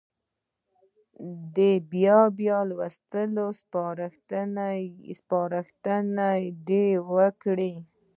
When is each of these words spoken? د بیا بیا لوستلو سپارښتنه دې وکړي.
د 1.55 1.57
بیا 1.91 2.19
بیا 2.39 2.57
لوستلو 2.69 3.45
سپارښتنه 3.59 6.27
دې 6.67 6.87
وکړي. 7.13 7.73